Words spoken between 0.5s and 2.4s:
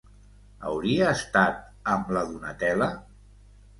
Hauria estat amb la